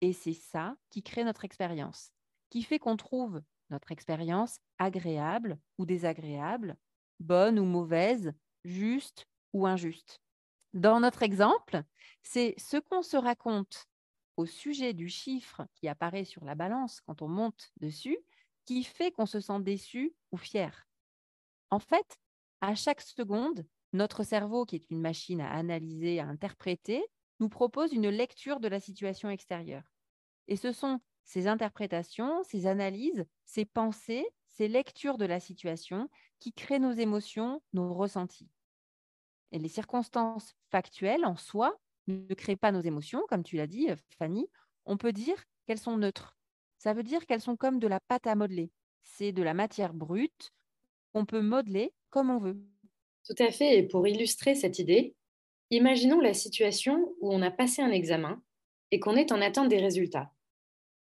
Et 0.00 0.12
c'est 0.12 0.34
ça 0.34 0.76
qui 0.90 1.02
crée 1.02 1.24
notre 1.24 1.44
expérience, 1.44 2.10
qui 2.50 2.62
fait 2.62 2.78
qu'on 2.78 2.96
trouve 2.96 3.40
notre 3.70 3.92
expérience 3.92 4.58
agréable 4.78 5.58
ou 5.78 5.86
désagréable, 5.86 6.76
bonne 7.20 7.58
ou 7.58 7.64
mauvaise, 7.64 8.32
juste 8.64 9.26
ou 9.52 9.66
injuste. 9.66 10.20
Dans 10.72 11.00
notre 11.00 11.22
exemple, 11.22 11.82
c'est 12.22 12.54
ce 12.58 12.78
qu'on 12.78 13.02
se 13.02 13.16
raconte 13.16 13.86
au 14.36 14.46
sujet 14.46 14.92
du 14.92 15.08
chiffre 15.08 15.66
qui 15.74 15.88
apparaît 15.88 16.24
sur 16.24 16.44
la 16.44 16.54
balance 16.54 17.00
quand 17.02 17.22
on 17.22 17.28
monte 17.28 17.70
dessus 17.80 18.18
qui 18.64 18.82
fait 18.84 19.10
qu'on 19.10 19.26
se 19.26 19.40
sent 19.40 19.60
déçu 19.60 20.14
ou 20.32 20.36
fier. 20.36 20.86
En 21.70 21.78
fait, 21.78 22.18
à 22.60 22.74
chaque 22.74 23.00
seconde, 23.00 23.66
notre 23.92 24.22
cerveau, 24.22 24.64
qui 24.64 24.76
est 24.76 24.90
une 24.90 25.00
machine 25.00 25.40
à 25.40 25.50
analyser, 25.50 26.18
à 26.20 26.26
interpréter, 26.26 27.04
nous 27.40 27.48
propose 27.48 27.92
une 27.92 28.08
lecture 28.08 28.60
de 28.60 28.68
la 28.68 28.80
situation 28.80 29.28
extérieure. 29.28 29.84
Et 30.48 30.56
ce 30.56 30.72
sont 30.72 31.00
ces 31.24 31.46
interprétations, 31.46 32.42
ces 32.44 32.66
analyses, 32.66 33.24
ces 33.44 33.64
pensées, 33.64 34.26
ces 34.48 34.68
lectures 34.68 35.18
de 35.18 35.24
la 35.24 35.40
situation 35.40 36.08
qui 36.38 36.52
créent 36.52 36.78
nos 36.78 36.92
émotions, 36.92 37.62
nos 37.72 37.92
ressentis. 37.94 38.50
Et 39.52 39.58
les 39.58 39.68
circonstances 39.68 40.54
factuelles 40.70 41.24
en 41.24 41.36
soi 41.36 41.76
ne 42.06 42.34
créent 42.34 42.56
pas 42.56 42.72
nos 42.72 42.80
émotions, 42.80 43.22
comme 43.28 43.42
tu 43.42 43.56
l'as 43.56 43.66
dit, 43.66 43.88
Fanny. 44.18 44.46
On 44.84 44.96
peut 44.96 45.12
dire 45.12 45.42
qu'elles 45.66 45.78
sont 45.78 45.96
neutres. 45.96 46.36
Ça 46.78 46.92
veut 46.92 47.02
dire 47.02 47.26
qu'elles 47.26 47.40
sont 47.40 47.56
comme 47.56 47.78
de 47.78 47.86
la 47.86 48.00
pâte 48.00 48.26
à 48.26 48.34
modeler. 48.34 48.70
C'est 49.02 49.32
de 49.32 49.42
la 49.42 49.54
matière 49.54 49.94
brute 49.94 50.52
qu'on 51.12 51.24
peut 51.24 51.40
modeler 51.40 51.92
comme 52.10 52.30
on 52.30 52.38
veut. 52.38 52.62
Tout 53.26 53.42
à 53.42 53.50
fait. 53.50 53.78
Et 53.78 53.82
pour 53.82 54.06
illustrer 54.06 54.54
cette 54.54 54.78
idée, 54.78 55.14
imaginons 55.70 56.20
la 56.20 56.34
situation 56.34 57.14
où 57.20 57.32
on 57.32 57.42
a 57.42 57.50
passé 57.50 57.80
un 57.80 57.90
examen 57.90 58.42
et 58.90 59.00
qu'on 59.00 59.16
est 59.16 59.32
en 59.32 59.40
attente 59.40 59.68
des 59.68 59.80
résultats 59.80 60.34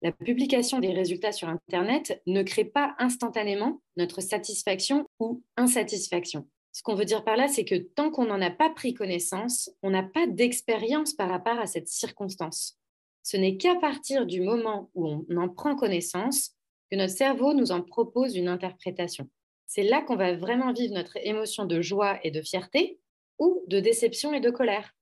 la 0.02 0.11
publication 0.11 0.80
des 0.80 0.92
résultats 0.92 1.32
sur 1.32 1.49
Internet 1.49 2.20
ne 2.26 2.42
crée 2.42 2.64
pas 2.64 2.94
instantanément 2.99 3.80
notre 3.96 4.20
satisfaction 4.20 5.06
ou 5.20 5.42
insatisfaction. 5.56 6.49
Ce 6.73 6.83
qu'on 6.83 6.95
veut 6.95 7.05
dire 7.05 7.23
par 7.23 7.37
là, 7.37 7.49
c'est 7.49 7.67
que 7.67 7.75
tant 7.75 8.11
qu'on 8.11 8.25
n'en 8.25 8.41
a 8.41 8.50
pas 8.50 8.71
pris 8.71 8.95
connaissance, 8.95 9.71
on 9.83 9.91
n'a 9.91 10.02
pas 10.02 10.26
d'expérience 10.26 11.12
par 11.12 11.29
rapport 11.29 11.59
à 11.59 11.67
cette 11.67 11.88
circonstance. 11.88 12.79
Ce 13.23 13.37
n'est 13.37 13.59
qu'à 13.59 13.76
partir 13.76 14.26
du 14.26 14.41
moment 14.41 14.91
où 14.95 15.25
on 15.29 15.37
en 15.37 15.49
prend 15.49 15.76
connaissance 15.76 16.52
que 16.91 16.97
notre 16.97 17.14
cerveau 17.14 17.52
nous 17.52 17.73
en 17.73 17.83
propose 17.83 18.37
une 18.37 18.49
interprétation. 18.49 19.29
C'est 19.67 19.83
là 19.83 20.02
qu'on 20.02 20.17
va 20.17 20.35
vraiment 20.35 20.73
vivre 20.73 20.95
notre 20.95 21.17
émotion 21.19 21.67
de 21.67 21.81
joie 21.83 22.19
et 22.25 22.31
de 22.31 22.43
fierté 22.43 22.99
ou 23.38 23.62
de 23.69 23.79
déception 23.79 24.33
et 24.33 24.41
de 24.41 24.50
colère. 24.50 24.95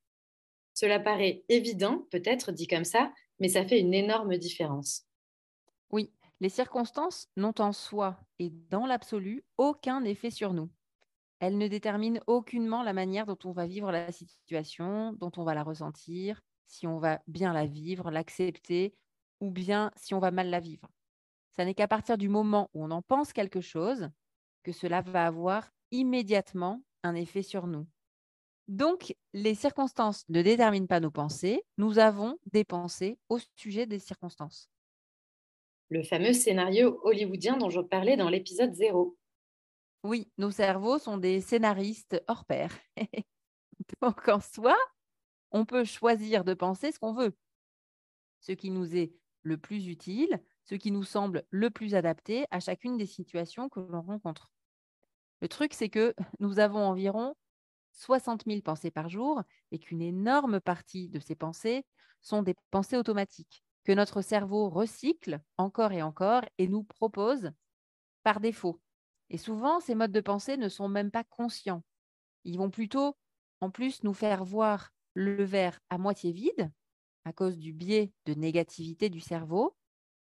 Cela 0.74 1.00
paraît 1.00 1.44
évident, 1.48 2.06
peut-être 2.10 2.52
dit 2.52 2.66
comme 2.66 2.84
ça, 2.84 3.12
mais 3.38 3.48
ça 3.48 3.64
fait 3.64 3.80
une 3.80 3.94
énorme 3.94 4.36
différence. 4.36 5.06
Oui, 5.90 6.12
les 6.40 6.48
circonstances 6.48 7.28
n'ont 7.36 7.58
en 7.58 7.72
soi 7.72 8.18
et 8.38 8.50
dans 8.70 8.86
l'absolu 8.86 9.44
aucun 9.56 10.04
effet 10.04 10.30
sur 10.30 10.52
nous. 10.52 10.68
Elles 11.40 11.58
ne 11.58 11.68
déterminent 11.68 12.20
aucunement 12.26 12.82
la 12.82 12.92
manière 12.92 13.26
dont 13.26 13.38
on 13.44 13.52
va 13.52 13.66
vivre 13.66 13.90
la 13.90 14.12
situation, 14.12 15.14
dont 15.14 15.32
on 15.36 15.44
va 15.44 15.54
la 15.54 15.62
ressentir, 15.62 16.40
si 16.66 16.86
on 16.86 16.98
va 16.98 17.20
bien 17.26 17.52
la 17.52 17.66
vivre, 17.66 18.10
l'accepter 18.10 18.94
ou 19.40 19.50
bien 19.50 19.90
si 19.96 20.14
on 20.14 20.18
va 20.18 20.30
mal 20.30 20.50
la 20.50 20.60
vivre. 20.60 20.88
Ça 21.56 21.64
n'est 21.64 21.74
qu'à 21.74 21.88
partir 21.88 22.18
du 22.18 22.28
moment 22.28 22.70
où 22.74 22.84
on 22.84 22.90
en 22.90 23.02
pense 23.02 23.32
quelque 23.32 23.60
chose 23.60 24.10
que 24.62 24.72
cela 24.72 25.00
va 25.00 25.26
avoir 25.26 25.70
immédiatement 25.90 26.82
un 27.02 27.14
effet 27.14 27.42
sur 27.42 27.66
nous. 27.66 27.86
Donc, 28.68 29.16
les 29.32 29.56
circonstances 29.56 30.24
ne 30.28 30.42
déterminent 30.42 30.86
pas 30.86 31.00
nos 31.00 31.10
pensées, 31.10 31.64
nous 31.76 31.98
avons 31.98 32.38
des 32.52 32.64
pensées 32.64 33.18
au 33.28 33.38
sujet 33.56 33.86
des 33.86 33.98
circonstances. 33.98 34.68
Le 35.88 36.04
fameux 36.04 36.32
scénario 36.32 37.00
hollywoodien 37.02 37.56
dont 37.56 37.70
je 37.70 37.80
parlais 37.80 38.16
dans 38.16 38.28
l'épisode 38.28 38.72
0. 38.74 39.16
Oui, 40.02 40.30
nos 40.38 40.50
cerveaux 40.50 40.98
sont 40.98 41.18
des 41.18 41.40
scénaristes 41.40 42.22
hors 42.28 42.44
pair. 42.44 42.72
Donc, 44.02 44.28
en 44.28 44.40
soi, 44.40 44.76
on 45.50 45.64
peut 45.64 45.84
choisir 45.84 46.44
de 46.44 46.54
penser 46.54 46.92
ce 46.92 46.98
qu'on 46.98 47.12
veut, 47.12 47.36
ce 48.40 48.52
qui 48.52 48.70
nous 48.70 48.96
est 48.96 49.12
le 49.42 49.58
plus 49.58 49.88
utile, 49.88 50.42
ce 50.64 50.74
qui 50.74 50.90
nous 50.90 51.04
semble 51.04 51.44
le 51.50 51.70
plus 51.70 51.94
adapté 51.94 52.46
à 52.50 52.60
chacune 52.60 52.96
des 52.96 53.06
situations 53.06 53.68
que 53.68 53.80
l'on 53.80 54.02
rencontre. 54.02 54.52
Le 55.40 55.48
truc, 55.48 55.74
c'est 55.74 55.88
que 55.88 56.14
nous 56.38 56.58
avons 56.58 56.80
environ 56.80 57.34
60 57.92 58.44
000 58.46 58.60
pensées 58.62 58.90
par 58.90 59.08
jour 59.08 59.42
et 59.72 59.78
qu'une 59.78 60.02
énorme 60.02 60.60
partie 60.60 61.08
de 61.08 61.18
ces 61.18 61.34
pensées 61.34 61.84
sont 62.20 62.42
des 62.42 62.54
pensées 62.70 62.96
automatiques 62.96 63.64
que 63.84 63.92
notre 63.92 64.22
cerveau 64.22 64.68
recycle 64.68 65.40
encore 65.56 65.92
et 65.92 66.02
encore 66.02 66.42
et 66.58 66.68
nous 66.68 66.84
propose 66.84 67.50
par 68.22 68.40
défaut. 68.40 68.80
Et 69.30 69.38
souvent, 69.38 69.80
ces 69.80 69.94
modes 69.94 70.12
de 70.12 70.20
pensée 70.20 70.56
ne 70.56 70.68
sont 70.68 70.88
même 70.88 71.10
pas 71.10 71.24
conscients. 71.24 71.82
Ils 72.44 72.58
vont 72.58 72.70
plutôt, 72.70 73.16
en 73.60 73.70
plus, 73.70 74.02
nous 74.02 74.14
faire 74.14 74.44
voir 74.44 74.92
le 75.14 75.44
verre 75.44 75.80
à 75.88 75.98
moitié 75.98 76.32
vide 76.32 76.70
à 77.24 77.32
cause 77.32 77.58
du 77.58 77.72
biais 77.72 78.12
de 78.26 78.34
négativité 78.34 79.08
du 79.10 79.20
cerveau 79.20 79.76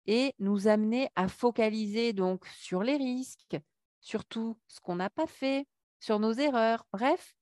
et 0.06 0.34
nous 0.40 0.68
amener 0.68 1.10
à 1.16 1.28
focaliser 1.28 2.14
donc 2.14 2.46
sur 2.48 2.84
les 2.84 2.98
risques, 2.98 3.58
sur 4.02 4.26
tout 4.26 4.58
ce 4.68 4.80
qu'on 4.80 4.96
n'a 4.96 5.10
pas 5.10 5.28
fait, 5.28 5.68
sur 6.00 6.20
nos 6.20 6.34
erreurs, 6.34 6.86
bref, 6.92 7.36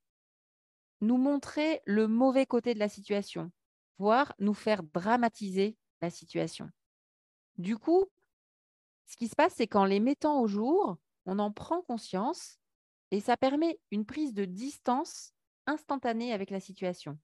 nous 1.01 1.18
montrer 1.18 1.82
le 1.86 2.08
mauvais 2.08 2.46
côté 2.46 2.74
de 2.74 2.80
la 2.80 2.89
situation, 2.89 3.51
voire 3.98 4.34
nous 4.39 4.54
faire 4.54 4.84
dramatiser 4.84 5.78
la 6.01 6.10
situation. 6.10 6.70
Du 7.58 7.78
coup, 7.78 8.06
ce 9.08 9.16
qui 9.16 9.28
se 9.28 9.36
passe, 9.36 9.54
c'est 9.56 9.68
qu'en 9.68 9.86
les 9.86 10.00
mettant 10.00 10.42
au 10.42 10.48
jour, 10.48 10.98
on 11.29 11.38
en 11.38 11.51
prend 11.51 11.83
conscience 11.83 12.57
et 13.12 13.19
ça 13.19 13.38
permet 13.38 13.79
une 13.91 14.05
prise 14.05 14.33
de 14.33 14.45
distance 14.45 15.33
instantanée 15.67 16.33
avec 16.33 16.50
la 16.50 16.59
situation. 16.59 17.19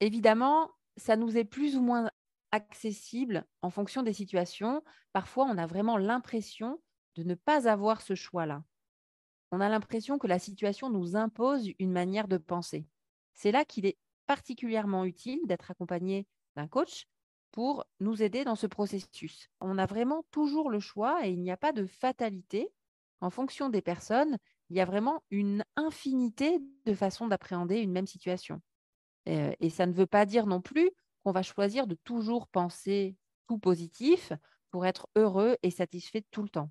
Évidemment, 0.00 0.70
ça 0.98 1.16
nous 1.16 1.38
est 1.38 1.44
plus 1.44 1.76
ou 1.76 1.80
moins 1.80 2.10
accessible 2.50 3.46
en 3.62 3.70
fonction 3.70 4.02
des 4.02 4.12
situations. 4.12 4.84
Parfois, 5.14 5.46
on 5.46 5.56
a 5.56 5.66
vraiment 5.66 5.96
l'impression 5.96 6.82
de 7.14 7.22
ne 7.22 7.34
pas 7.34 7.68
avoir 7.68 8.02
ce 8.02 8.14
choix-là. 8.14 8.62
On 9.50 9.60
a 9.60 9.68
l'impression 9.70 10.18
que 10.18 10.26
la 10.26 10.38
situation 10.38 10.90
nous 10.90 11.16
impose 11.16 11.70
une 11.78 11.92
manière 11.92 12.28
de 12.28 12.36
penser. 12.36 12.86
C'est 13.32 13.52
là 13.52 13.64
qu'il 13.64 13.86
est 13.86 13.96
particulièrement 14.26 15.06
utile 15.06 15.40
d'être 15.46 15.70
accompagné 15.70 16.26
d'un 16.56 16.68
coach 16.68 17.06
pour 17.50 17.86
nous 18.00 18.22
aider 18.22 18.44
dans 18.44 18.56
ce 18.56 18.66
processus. 18.66 19.48
On 19.60 19.78
a 19.78 19.86
vraiment 19.86 20.24
toujours 20.30 20.70
le 20.70 20.80
choix 20.80 21.26
et 21.26 21.30
il 21.30 21.40
n'y 21.40 21.50
a 21.50 21.56
pas 21.56 21.72
de 21.72 21.86
fatalité. 21.86 22.70
En 23.22 23.30
fonction 23.30 23.68
des 23.68 23.82
personnes, 23.82 24.36
il 24.68 24.76
y 24.76 24.80
a 24.80 24.84
vraiment 24.84 25.22
une 25.30 25.64
infinité 25.76 26.58
de 26.86 26.92
façons 26.92 27.28
d'appréhender 27.28 27.78
une 27.78 27.92
même 27.92 28.08
situation. 28.08 28.60
Euh, 29.28 29.52
et 29.60 29.70
ça 29.70 29.86
ne 29.86 29.92
veut 29.92 30.06
pas 30.06 30.26
dire 30.26 30.46
non 30.48 30.60
plus 30.60 30.90
qu'on 31.22 31.30
va 31.30 31.42
choisir 31.42 31.86
de 31.86 31.94
toujours 32.02 32.48
penser 32.48 33.16
tout 33.46 33.58
positif 33.58 34.32
pour 34.72 34.86
être 34.86 35.08
heureux 35.14 35.56
et 35.62 35.70
satisfait 35.70 36.24
tout 36.32 36.42
le 36.42 36.48
temps. 36.48 36.68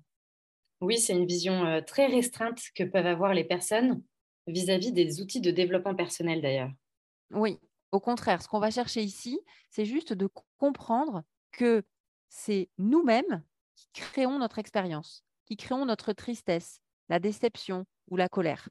Oui, 0.82 0.98
c'est 0.98 1.14
une 1.14 1.24
vision 1.24 1.64
euh, 1.64 1.80
très 1.80 2.06
restreinte 2.06 2.60
que 2.74 2.84
peuvent 2.84 3.06
avoir 3.06 3.32
les 3.32 3.44
personnes 3.44 4.02
vis-à-vis 4.46 4.92
des 4.92 5.22
outils 5.22 5.40
de 5.40 5.50
développement 5.50 5.94
personnel 5.94 6.42
d'ailleurs. 6.42 6.72
Oui, 7.30 7.58
au 7.92 8.00
contraire, 8.00 8.42
ce 8.42 8.48
qu'on 8.48 8.60
va 8.60 8.70
chercher 8.70 9.02
ici, 9.02 9.40
c'est 9.70 9.86
juste 9.86 10.12
de 10.12 10.28
comprendre 10.58 11.22
que 11.50 11.82
c'est 12.28 12.68
nous-mêmes 12.76 13.42
qui 13.74 13.88
créons 13.94 14.38
notre 14.38 14.58
expérience, 14.58 15.24
créons 15.56 15.86
notre 15.86 16.12
tristesse, 16.12 16.80
la 17.08 17.18
déception 17.18 17.84
ou 18.10 18.16
la 18.16 18.28
colère. 18.28 18.68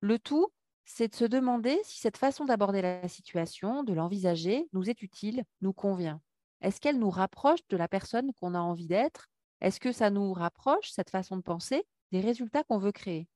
Le 0.00 0.18
tout, 0.18 0.48
c'est 0.84 1.08
de 1.08 1.14
se 1.14 1.24
demander 1.24 1.78
si 1.84 1.98
cette 1.98 2.16
façon 2.16 2.44
d'aborder 2.44 2.82
la 2.82 3.08
situation, 3.08 3.82
de 3.82 3.92
l'envisager, 3.92 4.68
nous 4.72 4.88
est 4.88 5.02
utile, 5.02 5.44
nous 5.60 5.72
convient. 5.72 6.20
Est-ce 6.60 6.80
qu'elle 6.80 6.98
nous 6.98 7.10
rapproche 7.10 7.60
de 7.68 7.76
la 7.76 7.88
personne 7.88 8.32
qu'on 8.34 8.54
a 8.54 8.60
envie 8.60 8.86
d'être? 8.86 9.28
Est-ce 9.60 9.80
que 9.80 9.92
ça 9.92 10.10
nous 10.10 10.32
rapproche, 10.32 10.90
cette 10.90 11.10
façon 11.10 11.36
de 11.36 11.42
penser, 11.42 11.84
des 12.10 12.20
résultats 12.20 12.64
qu'on 12.64 12.78
veut 12.78 12.92
créer? 12.92 13.28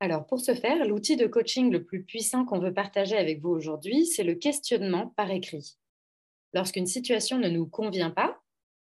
Alors, 0.00 0.26
pour 0.26 0.40
ce 0.40 0.54
faire, 0.54 0.84
l'outil 0.86 1.16
de 1.16 1.26
coaching 1.26 1.70
le 1.72 1.84
plus 1.84 2.04
puissant 2.04 2.44
qu'on 2.44 2.58
veut 2.58 2.74
partager 2.74 3.16
avec 3.16 3.40
vous 3.40 3.48
aujourd'hui, 3.48 4.04
c'est 4.04 4.24
le 4.24 4.34
questionnement 4.34 5.08
par 5.16 5.30
écrit. 5.30 5.78
Lorsqu'une 6.52 6.86
situation 6.86 7.38
ne 7.38 7.48
nous 7.48 7.66
convient 7.66 8.10
pas, 8.10 8.38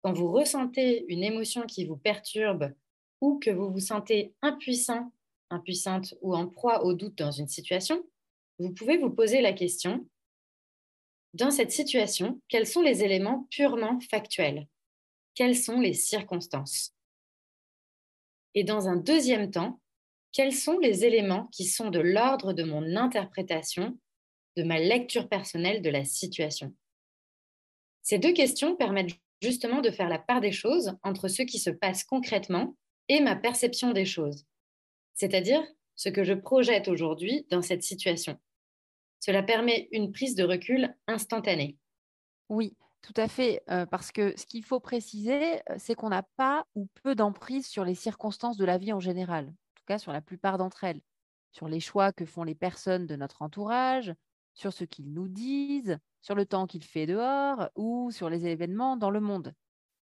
quand 0.02 0.14
vous 0.14 0.32
ressentez 0.32 1.06
une 1.08 1.24
émotion 1.24 1.64
qui 1.64 1.86
vous 1.86 1.98
perturbe 1.98 2.74
ou 3.22 3.40
que 3.40 3.50
vous 3.50 3.72
vous 3.72 3.80
sentez 3.80 4.34
impuissant 4.42 5.12
impuissante 5.50 6.14
ou 6.22 6.36
en 6.36 6.48
proie 6.48 6.84
au 6.84 6.94
doute 6.94 7.18
dans 7.18 7.32
une 7.32 7.48
situation, 7.48 8.04
vous 8.60 8.74
pouvez 8.74 8.98
vous 8.98 9.10
poser 9.10 9.42
la 9.42 9.54
question, 9.54 10.08
dans 11.34 11.52
cette 11.52 11.72
situation, 11.72 12.42
quels 12.48 12.66
sont 12.66 12.82
les 12.82 13.04
éléments 13.04 13.48
purement 13.52 14.00
factuels? 14.10 14.68
Quelles 15.36 15.56
sont 15.56 15.80
les 15.80 15.94
circonstances? 15.94 16.96
Et 18.56 18.64
dans 18.64 18.88
un 18.88 18.96
deuxième 18.96 19.52
temps, 19.52 19.80
quels 20.32 20.54
sont 20.54 20.80
les 20.80 21.06
éléments 21.06 21.48
qui 21.52 21.66
sont 21.66 21.92
de 21.92 22.00
l'ordre 22.00 22.54
de 22.54 22.64
mon 22.64 22.96
interprétation, 22.96 23.98
de 24.56 24.64
ma 24.64 24.80
lecture 24.80 25.30
personnelle 25.30 25.82
de 25.82 25.90
la 25.90 26.06
situation? 26.06 26.76
Ces 28.02 28.18
deux 28.18 28.34
questions 28.34 28.76
permettent 28.76 29.16
justement 29.42 29.82
de 29.82 29.92
faire 29.92 30.10
la 30.10 30.18
part 30.18 30.42
des 30.42 30.52
choses 30.52 30.96
entre 31.04 31.28
ce 31.28 31.44
qui 31.44 31.60
se 31.60 31.70
passe 31.70 32.04
concrètement 32.04 32.76
et 33.10 33.20
ma 33.20 33.36
perception 33.36 33.92
des 33.92 34.06
choses 34.06 34.46
c'est-à-dire 35.18 35.64
ce 35.96 36.10
que 36.10 36.24
je 36.24 36.34
projette 36.34 36.88
aujourd'hui 36.88 37.46
dans 37.50 37.64
cette 37.64 37.84
situation. 37.84 38.40
Cela 39.20 39.42
permet 39.42 39.90
une 39.92 40.12
prise 40.12 40.36
de 40.36 40.44
recul 40.44 40.96
instantanée. 41.08 41.76
Oui, 42.50 42.78
tout 43.02 43.16
à 43.18 43.28
fait, 43.28 43.64
euh, 43.70 43.88
parce 43.88 44.12
que 44.12 44.38
ce 44.38 44.46
qu'il 44.46 44.64
faut 44.64 44.80
préciser, 44.80 45.56
euh, 45.72 45.76
c'est 45.78 45.96
qu'on 45.96 46.10
n'a 46.10 46.24
pas 46.38 46.66
ou 46.76 46.88
peu 47.02 47.16
d'emprise 47.16 47.66
sur 47.66 47.84
les 47.84 47.96
circonstances 47.96 48.58
de 48.58 48.66
la 48.66 48.78
vie 48.78 48.94
en 48.94 49.00
général, 49.00 49.48
en 49.48 49.74
tout 49.76 49.86
cas 49.88 49.98
sur 49.98 50.14
la 50.14 50.22
plupart 50.22 50.60
d'entre 50.60 50.84
elles, 50.84 51.02
sur 51.52 51.68
les 51.68 51.80
choix 51.80 52.14
que 52.14 52.26
font 52.26 52.44
les 52.44 52.56
personnes 52.56 53.08
de 53.08 53.16
notre 53.16 53.42
entourage, 53.42 54.14
sur 54.54 54.72
ce 54.72 54.84
qu'ils 54.84 55.12
nous 55.12 55.28
disent, 55.28 55.98
sur 56.22 56.36
le 56.36 56.46
temps 56.46 56.68
qu'il 56.68 56.84
fait 56.84 57.08
dehors 57.08 57.70
ou 57.76 58.12
sur 58.12 58.30
les 58.30 58.46
événements 58.46 58.98
dans 58.98 59.12
le 59.12 59.20
monde. 59.20 59.54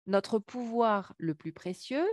Notre 0.07 0.39
pouvoir 0.39 1.15
le 1.19 1.35
plus 1.35 1.53
précieux, 1.53 2.07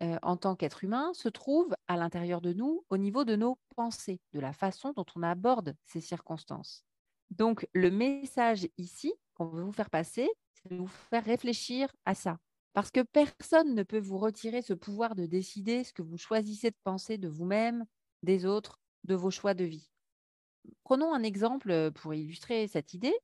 en 0.00 0.36
tant 0.36 0.56
qu'être 0.56 0.84
humain 0.84 1.12
se 1.14 1.28
trouve 1.28 1.74
à 1.88 1.96
l'intérieur 1.96 2.40
de 2.40 2.52
nous 2.52 2.84
au 2.90 2.98
niveau 2.98 3.24
de 3.24 3.36
nos 3.36 3.58
pensées, 3.74 4.20
de 4.32 4.40
la 4.40 4.52
façon 4.52 4.92
dont 4.94 5.06
on 5.14 5.22
aborde 5.22 5.74
ces 5.86 6.00
circonstances. 6.00 6.84
Donc 7.30 7.66
le 7.72 7.90
message 7.90 8.68
ici 8.76 9.12
qu'on 9.34 9.46
veut 9.46 9.62
vous 9.62 9.72
faire 9.72 9.90
passer, 9.90 10.28
c'est 10.52 10.70
de 10.70 10.76
vous 10.76 10.86
faire 10.86 11.24
réfléchir 11.24 11.90
à 12.04 12.14
ça. 12.14 12.38
Parce 12.72 12.90
que 12.90 13.00
personne 13.00 13.74
ne 13.74 13.82
peut 13.82 13.98
vous 13.98 14.18
retirer 14.18 14.60
ce 14.60 14.74
pouvoir 14.74 15.14
de 15.14 15.24
décider 15.24 15.82
ce 15.82 15.94
que 15.94 16.02
vous 16.02 16.18
choisissez 16.18 16.70
de 16.70 16.76
penser 16.84 17.16
de 17.16 17.28
vous-même, 17.28 17.86
des 18.22 18.44
autres, 18.44 18.78
de 19.04 19.14
vos 19.14 19.30
choix 19.30 19.54
de 19.54 19.64
vie. 19.64 19.90
Prenons 20.84 21.14
un 21.14 21.22
exemple 21.22 21.90
pour 21.92 22.12
illustrer 22.12 22.68
cette 22.68 22.92
idée. 22.92 23.14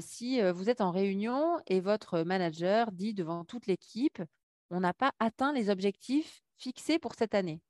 si 0.00 0.42
vous 0.52 0.68
êtes 0.68 0.80
en 0.80 0.90
réunion 0.90 1.58
et 1.66 1.80
votre 1.80 2.22
manager 2.22 2.92
dit 2.92 3.14
devant 3.14 3.44
toute 3.44 3.66
l'équipe, 3.66 4.22
on 4.70 4.80
n'a 4.80 4.94
pas 4.94 5.12
atteint 5.18 5.52
les 5.52 5.70
objectifs 5.70 6.42
fixés 6.56 6.98
pour 6.98 7.14
cette 7.14 7.34
année. 7.34 7.60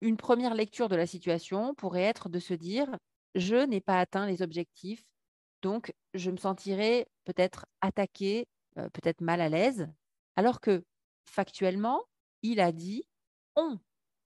Une 0.00 0.16
première 0.16 0.54
lecture 0.54 0.88
de 0.88 0.96
la 0.96 1.06
situation 1.06 1.74
pourrait 1.74 2.02
être 2.02 2.28
de 2.28 2.38
se 2.38 2.54
dire, 2.54 2.96
je 3.34 3.56
n'ai 3.56 3.80
pas 3.80 3.98
atteint 3.98 4.26
les 4.26 4.42
objectifs, 4.42 5.04
donc 5.62 5.94
je 6.14 6.30
me 6.30 6.36
sentirai 6.36 7.06
peut-être 7.24 7.66
attaqué, 7.80 8.46
euh, 8.78 8.88
peut-être 8.90 9.20
mal 9.20 9.40
à 9.40 9.48
l'aise, 9.48 9.88
alors 10.36 10.60
que 10.60 10.84
factuellement, 11.24 12.04
il 12.42 12.60
a 12.60 12.72
dit 12.72 13.04
on, 13.56 13.78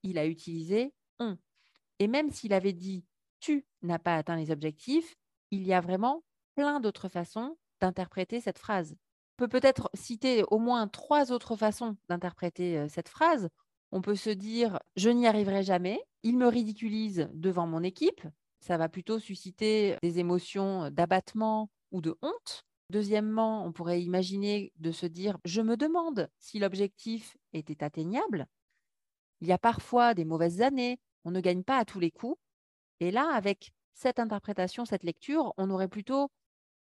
il 0.03 0.19
a 0.19 0.27
utilisé 0.27 0.93
on. 1.19 1.39
Et 1.99 2.09
même 2.09 2.31
s'il 2.31 2.53
avait 2.53 2.73
dit 2.73 3.05
tu 3.39 3.65
n'as 3.83 3.99
pas 3.99 4.17
atteint 4.17 4.37
les 4.37 4.51
objectifs, 4.51 5.17
il 5.51 5.67
y 5.67 5.73
a 5.73 5.81
vraiment 5.81 6.25
plein 6.55 6.81
d'autres 6.81 7.09
façons 7.09 7.57
d'interpréter 7.81 8.41
cette 8.41 8.59
phrase 8.59 8.97
peut 9.41 9.49
peut-être 9.49 9.89
citer 9.95 10.45
au 10.51 10.59
moins 10.59 10.87
trois 10.87 11.33
autres 11.33 11.57
façons 11.57 11.97
d'interpréter 12.11 12.87
cette 12.91 13.09
phrase. 13.09 13.49
On 13.91 14.03
peut 14.03 14.15
se 14.15 14.29
dire 14.29 14.79
je 14.97 15.09
n'y 15.09 15.27
arriverai 15.27 15.63
jamais, 15.63 16.05
il 16.23 16.37
me 16.37 16.47
ridiculise 16.47 17.27
devant 17.33 17.67
mon 17.67 17.83
équipe. 17.83 18.21
Ça 18.61 18.77
va 18.77 18.91
plutôt 18.91 19.19
susciter 19.19 19.97
des 20.03 20.19
émotions 20.19 20.91
d'abattement 20.91 21.71
ou 21.91 22.03
de 22.03 22.19
honte. 22.21 22.67
Deuxièmement, 22.91 23.65
on 23.65 23.73
pourrait 23.73 24.03
imaginer 24.03 24.75
de 24.77 24.93
se 24.93 25.07
dire, 25.07 25.39
je 25.47 25.63
me 25.63 25.79
demande 25.79 26.29
si 26.39 26.59
l'objectif 26.59 27.39
était 27.55 27.83
atteignable. 27.83 28.47
Il 29.41 29.49
y 29.49 29.53
a 29.53 29.59
parfois 29.59 30.13
des 30.13 30.27
mauvaises 30.27 30.61
années, 30.61 31.01
on 31.25 31.31
ne 31.31 31.41
gagne 31.41 31.63
pas 31.63 31.79
à 31.79 31.87
tous 31.87 31.99
les 31.99 32.11
coups. 32.11 32.39
Et 32.99 33.11
là, 33.11 33.33
avec 33.33 33.73
cette 33.95 34.19
interprétation, 34.19 34.85
cette 34.85 35.05
lecture, 35.05 35.55
on 35.57 35.71
aurait 35.71 35.89
plutôt 35.89 36.31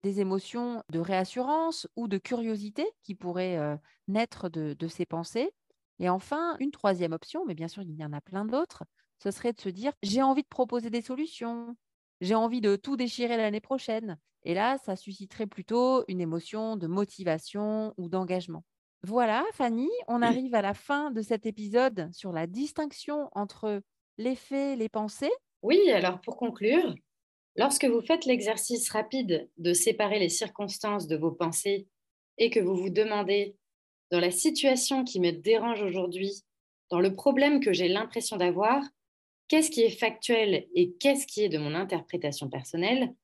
des 0.02 0.20
émotions 0.20 0.82
de 0.90 0.98
réassurance 0.98 1.88
ou 1.96 2.08
de 2.08 2.18
curiosité 2.18 2.86
qui 3.02 3.14
pourraient 3.14 3.58
euh, 3.58 3.76
naître 4.08 4.48
de, 4.48 4.74
de 4.74 4.88
ces 4.88 5.06
pensées? 5.06 5.52
Et 5.98 6.08
enfin, 6.08 6.56
une 6.58 6.70
troisième 6.70 7.12
option, 7.12 7.44
mais 7.46 7.54
bien 7.54 7.68
sûr, 7.68 7.82
il 7.82 7.94
y 7.94 8.04
en 8.04 8.12
a 8.12 8.20
plein 8.20 8.44
d'autres, 8.44 8.84
ce 9.22 9.30
serait 9.30 9.52
de 9.52 9.60
se 9.60 9.68
dire, 9.68 9.92
j'ai 10.02 10.22
envie 10.22 10.42
de 10.42 10.48
proposer 10.48 10.90
des 10.90 11.02
solutions, 11.02 11.76
j'ai 12.20 12.34
envie 12.34 12.60
de 12.60 12.76
tout 12.76 12.96
déchirer 12.96 13.36
l'année 13.36 13.60
prochaine. 13.60 14.18
Et 14.44 14.54
là, 14.54 14.78
ça 14.78 14.96
susciterait 14.96 15.46
plutôt 15.46 16.04
une 16.08 16.20
émotion 16.20 16.76
de 16.76 16.88
motivation 16.88 17.94
ou 17.96 18.08
d'engagement. 18.08 18.64
Voilà, 19.04 19.44
Fanny, 19.52 19.88
on 20.08 20.22
arrive 20.22 20.54
à 20.54 20.62
la 20.62 20.74
fin 20.74 21.10
de 21.10 21.22
cet 21.22 21.46
épisode 21.46 22.08
sur 22.12 22.32
la 22.32 22.46
distinction 22.46 23.28
entre 23.32 23.82
les 24.18 24.34
faits, 24.34 24.78
les 24.78 24.88
pensées. 24.88 25.30
Oui, 25.62 25.90
alors 25.90 26.20
pour 26.20 26.36
conclure, 26.36 26.94
lorsque 27.56 27.84
vous 27.84 28.00
faites 28.00 28.24
l'exercice 28.24 28.90
rapide 28.90 29.48
de 29.58 29.72
séparer 29.72 30.18
les 30.18 30.28
circonstances 30.28 31.06
de 31.06 31.16
vos 31.16 31.32
pensées 31.32 31.86
et 32.38 32.50
que 32.50 32.60
vous 32.60 32.74
vous 32.74 32.90
demandez, 32.90 33.56
dans 34.10 34.20
la 34.20 34.30
situation 34.30 35.04
qui 35.04 35.20
me 35.20 35.32
dérange 35.32 35.82
aujourd'hui, 35.82 36.44
dans 36.90 37.00
le 37.00 37.14
problème 37.14 37.60
que 37.60 37.72
j'ai 37.72 37.88
l'impression 37.88 38.36
d'avoir, 38.36 38.82
qu'est-ce 39.48 39.70
qui 39.70 39.82
est 39.82 39.90
factuel 39.90 40.66
et 40.74 40.92
qu'est-ce 40.92 41.26
qui 41.26 41.42
est 41.42 41.48
de 41.48 41.58
mon 41.58 41.74
interprétation 41.74 42.48
personnelle, 42.48 43.14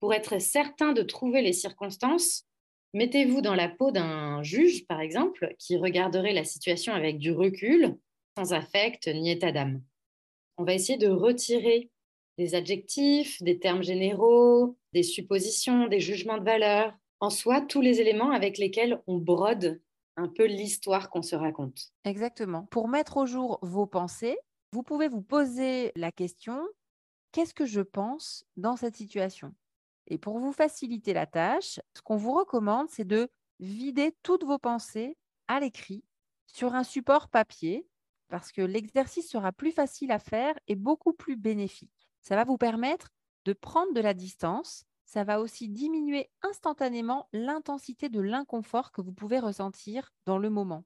pour 0.00 0.14
être 0.14 0.38
certain 0.40 0.92
de 0.92 1.02
trouver 1.02 1.42
les 1.42 1.52
circonstances, 1.52 2.46
mettez-vous 2.94 3.40
dans 3.40 3.54
la 3.54 3.68
peau 3.68 3.90
d'un 3.90 4.42
juge, 4.42 4.86
par 4.86 5.00
exemple, 5.00 5.54
qui 5.58 5.76
regarderait 5.76 6.32
la 6.32 6.44
situation 6.44 6.92
avec 6.92 7.18
du 7.18 7.32
recul, 7.32 7.96
sans 8.36 8.52
affect 8.52 9.08
ni 9.08 9.30
état 9.30 9.52
d'âme. 9.52 9.82
On 10.58 10.64
va 10.64 10.74
essayer 10.74 10.98
de 10.98 11.08
retirer 11.08 11.90
des 12.38 12.54
adjectifs, 12.54 13.42
des 13.42 13.58
termes 13.58 13.82
généraux, 13.82 14.76
des 14.92 15.02
suppositions, 15.02 15.88
des 15.88 16.00
jugements 16.00 16.38
de 16.38 16.44
valeur, 16.44 16.94
en 17.20 17.30
soi 17.30 17.60
tous 17.60 17.80
les 17.80 18.00
éléments 18.00 18.30
avec 18.30 18.58
lesquels 18.58 19.00
on 19.06 19.16
brode 19.16 19.80
un 20.16 20.28
peu 20.28 20.46
l'histoire 20.46 21.10
qu'on 21.10 21.22
se 21.22 21.36
raconte. 21.36 21.92
Exactement. 22.04 22.66
Pour 22.70 22.88
mettre 22.88 23.16
au 23.18 23.26
jour 23.26 23.58
vos 23.62 23.86
pensées, 23.86 24.36
vous 24.72 24.82
pouvez 24.82 25.08
vous 25.08 25.22
poser 25.22 25.92
la 25.96 26.12
question, 26.12 26.60
qu'est-ce 27.32 27.54
que 27.54 27.66
je 27.66 27.80
pense 27.80 28.44
dans 28.56 28.76
cette 28.76 28.96
situation? 28.96 29.54
Et 30.06 30.18
pour 30.18 30.38
vous 30.38 30.52
faciliter 30.52 31.12
la 31.12 31.26
tâche, 31.26 31.80
ce 31.94 32.02
qu'on 32.02 32.16
vous 32.16 32.32
recommande, 32.32 32.88
c'est 32.90 33.06
de 33.06 33.28
vider 33.60 34.14
toutes 34.22 34.44
vos 34.44 34.58
pensées 34.58 35.16
à 35.48 35.60
l'écrit 35.60 36.04
sur 36.46 36.74
un 36.74 36.84
support 36.84 37.28
papier, 37.28 37.86
parce 38.28 38.52
que 38.52 38.62
l'exercice 38.62 39.28
sera 39.28 39.52
plus 39.52 39.72
facile 39.72 40.12
à 40.12 40.18
faire 40.18 40.54
et 40.68 40.74
beaucoup 40.74 41.12
plus 41.12 41.36
bénéfique. 41.36 41.90
Ça 42.26 42.34
va 42.34 42.42
vous 42.42 42.58
permettre 42.58 43.12
de 43.44 43.52
prendre 43.52 43.92
de 43.92 44.00
la 44.00 44.12
distance. 44.12 44.82
Ça 45.04 45.22
va 45.22 45.38
aussi 45.38 45.68
diminuer 45.68 46.28
instantanément 46.42 47.28
l'intensité 47.32 48.08
de 48.08 48.20
l'inconfort 48.20 48.90
que 48.90 49.00
vous 49.00 49.12
pouvez 49.12 49.38
ressentir 49.38 50.12
dans 50.24 50.36
le 50.36 50.50
moment. 50.50 50.82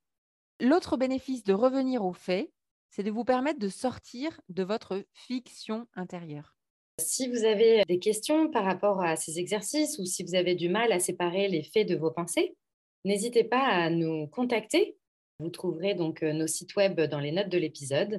L'autre 0.60 0.98
bénéfice 0.98 1.42
de 1.42 1.54
revenir 1.54 2.04
aux 2.04 2.12
faits, 2.12 2.52
c'est 2.90 3.04
de 3.04 3.10
vous 3.10 3.24
permettre 3.24 3.58
de 3.58 3.70
sortir 3.70 4.38
de 4.50 4.62
votre 4.62 5.02
fiction 5.14 5.86
intérieure. 5.94 6.58
Si 6.98 7.26
vous 7.26 7.44
avez 7.44 7.86
des 7.86 8.00
questions 8.00 8.50
par 8.50 8.66
rapport 8.66 9.02
à 9.02 9.16
ces 9.16 9.38
exercices 9.38 9.98
ou 9.98 10.04
si 10.04 10.22
vous 10.24 10.34
avez 10.34 10.54
du 10.54 10.68
mal 10.68 10.92
à 10.92 11.00
séparer 11.00 11.48
les 11.48 11.62
faits 11.62 11.88
de 11.88 11.96
vos 11.96 12.10
pensées, 12.10 12.54
n'hésitez 13.06 13.44
pas 13.44 13.64
à 13.64 13.88
nous 13.88 14.26
contacter. 14.26 14.98
Vous 15.38 15.48
trouverez 15.48 15.94
donc 15.94 16.22
euh, 16.22 16.34
nos 16.34 16.46
sites 16.46 16.76
web 16.76 17.00
dans 17.00 17.20
les 17.20 17.32
notes 17.32 17.48
de 17.48 17.56
l'épisode 17.56 18.18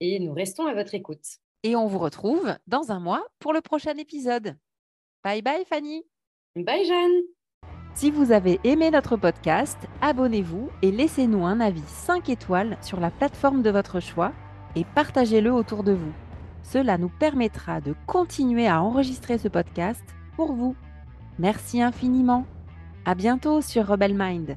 et 0.00 0.20
nous 0.20 0.32
restons 0.32 0.64
à 0.64 0.72
votre 0.72 0.94
écoute. 0.94 1.36
Et 1.64 1.76
on 1.76 1.86
vous 1.86 1.98
retrouve 1.98 2.56
dans 2.66 2.90
un 2.90 2.98
mois 2.98 3.24
pour 3.38 3.52
le 3.52 3.60
prochain 3.60 3.96
épisode. 3.96 4.56
Bye 5.22 5.42
bye 5.42 5.64
Fanny. 5.64 6.04
Bye 6.56 6.84
Jeanne. 6.84 7.22
Si 7.94 8.10
vous 8.10 8.32
avez 8.32 8.58
aimé 8.64 8.90
notre 8.90 9.16
podcast, 9.16 9.78
abonnez-vous 10.00 10.70
et 10.80 10.90
laissez-nous 10.90 11.44
un 11.44 11.60
avis 11.60 11.84
5 11.86 12.30
étoiles 12.30 12.78
sur 12.80 12.98
la 12.98 13.10
plateforme 13.10 13.62
de 13.62 13.70
votre 13.70 14.00
choix 14.00 14.32
et 14.74 14.84
partagez-le 14.84 15.52
autour 15.52 15.84
de 15.84 15.92
vous. 15.92 16.12
Cela 16.62 16.96
nous 16.98 17.10
permettra 17.10 17.80
de 17.80 17.94
continuer 18.06 18.66
à 18.66 18.82
enregistrer 18.82 19.38
ce 19.38 19.48
podcast 19.48 20.02
pour 20.36 20.52
vous. 20.52 20.74
Merci 21.38 21.82
infiniment. 21.82 22.46
À 23.04 23.14
bientôt 23.14 23.60
sur 23.60 23.86
Rebel 23.86 24.14
Mind. 24.16 24.56